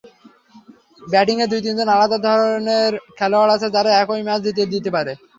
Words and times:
ব্যাটিংয়ে 1.01 1.47
দুই-তিনজন 1.51 1.89
আলাদা 1.95 2.17
ধরনের 2.27 2.91
খেলোয়াড় 3.17 3.51
আছে, 3.55 3.67
যারা 3.75 3.89
একাই 3.93 4.21
ম্যাচ 4.27 4.39
জিতিয়ে 4.45 4.71
দিতে 4.73 4.89
পারে। 4.95 5.11